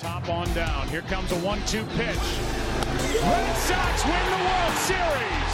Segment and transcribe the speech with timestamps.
[0.00, 0.88] top on down.
[0.88, 2.16] Here comes a one-two pitch.
[3.20, 5.52] Red Sox win the World Series.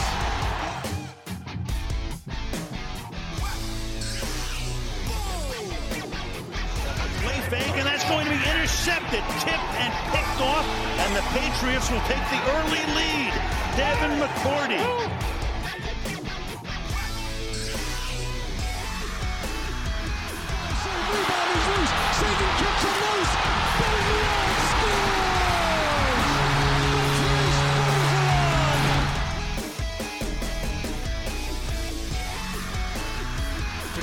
[7.27, 10.65] Way fake, and that's going to be intercepted, tipped, and picked off.
[11.03, 13.33] And the Patriots will take the early lead.
[13.75, 15.36] Devin McCourty.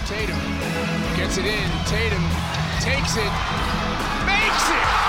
[0.06, 0.36] Tatum.
[1.16, 1.70] Gets it in.
[1.86, 2.22] Tatum
[2.80, 3.32] takes it.
[4.26, 5.04] Makes it!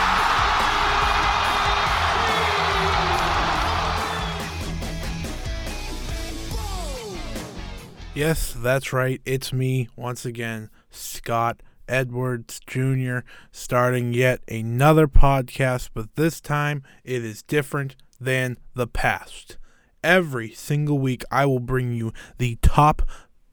[8.15, 9.21] Yes, that's right.
[9.25, 13.19] It's me once again, Scott Edwards Jr.,
[13.51, 19.57] starting yet another podcast, but this time it is different than the past.
[20.01, 23.01] Every single week, I will bring you the top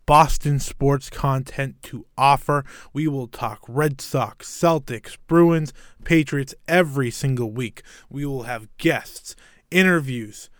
[0.06, 2.64] Boston sports content to offer.
[2.92, 5.72] We will talk Red Sox, Celtics, Bruins,
[6.05, 7.83] Patriots every single week.
[8.11, 9.36] We will have guests,
[9.70, 10.50] interviews,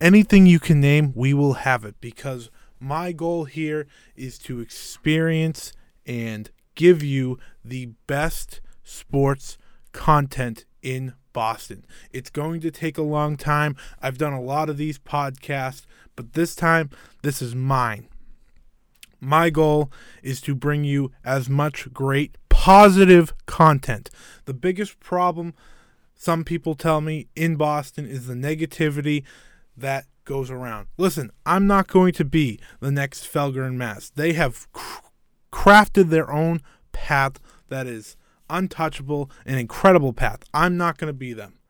[0.00, 2.50] anything you can name, we will have it because
[2.80, 3.86] my goal here
[4.16, 5.72] is to experience
[6.04, 9.56] and give you the best sports
[9.92, 11.84] content in Boston.
[12.10, 13.76] It's going to take a long time.
[14.00, 16.90] I've done a lot of these podcasts, but this time,
[17.22, 18.08] this is mine.
[19.24, 19.88] My goal
[20.20, 24.10] is to bring you as much great positive content.
[24.46, 25.54] The biggest problem
[26.16, 29.22] some people tell me in Boston is the negativity
[29.76, 30.88] that goes around.
[30.96, 34.10] Listen, I'm not going to be the next Felger and Mazz.
[34.10, 35.06] They have cr-
[35.52, 38.16] crafted their own path that is
[38.50, 40.42] untouchable, an incredible path.
[40.52, 41.60] I'm not going to be them.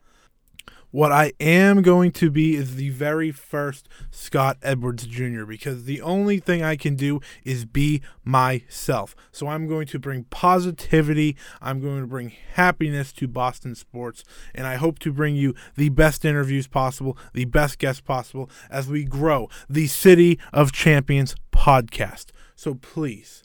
[0.93, 5.45] What I am going to be is the very first Scott Edwards Jr.
[5.47, 9.17] because the only thing I can do is be myself.
[9.33, 14.23] So I'm going to bring positivity, I'm going to bring happiness to Boston sports,
[14.55, 18.87] and I hope to bring you the best interviews possible, the best guests possible as
[18.89, 22.27] we grow the City of Champions podcast.
[22.55, 23.43] So please,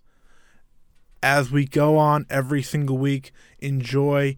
[1.23, 4.35] as we go on every single week, enjoy.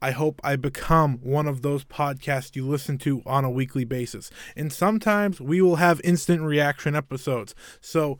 [0.00, 4.30] I hope I become one of those podcasts you listen to on a weekly basis.
[4.56, 7.54] And sometimes we will have instant reaction episodes.
[7.80, 8.18] So,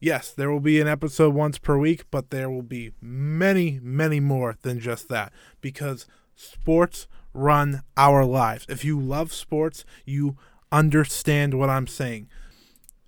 [0.00, 4.18] yes, there will be an episode once per week, but there will be many, many
[4.18, 8.66] more than just that because sports run our lives.
[8.68, 10.36] If you love sports, you
[10.72, 12.28] understand what I'm saying.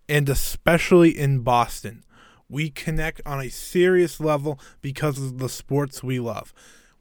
[0.09, 2.05] And especially in Boston,
[2.49, 6.53] we connect on a serious level because of the sports we love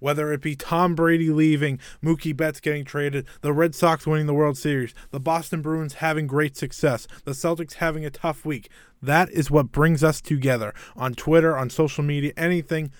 [0.02, 4.34] whether it be Tom Brady leaving, Mookie Betts getting traded, the Red Sox winning the
[4.34, 8.70] World Series, the Boston Bruins having great success, the Celtics having a tough week.
[9.02, 12.92] That is what brings us together on Twitter, on social media, anything.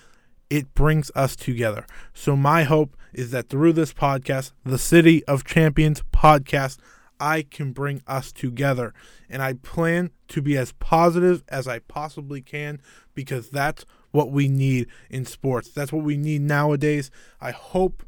[0.50, 1.86] It brings us together.
[2.14, 6.78] So, my hope is that through this podcast, the City of Champions podcast,
[7.20, 8.94] I can bring us together.
[9.30, 12.82] And I plan to be as positive as I possibly can
[13.14, 15.70] because that's what we need in sports.
[15.70, 17.12] That's what we need nowadays.
[17.40, 18.04] I hope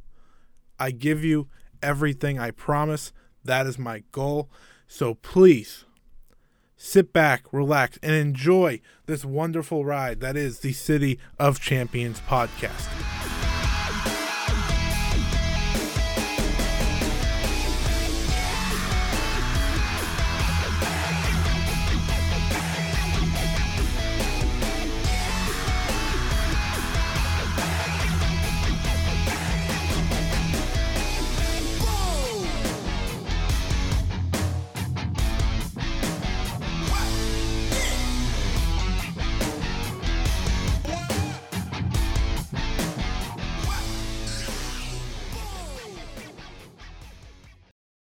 [0.80, 1.48] I give you
[1.82, 3.12] everything I promise.
[3.44, 4.50] That is my goal.
[4.88, 5.86] So please
[6.78, 13.13] sit back, relax, and enjoy this wonderful ride that is the City of Champions podcast.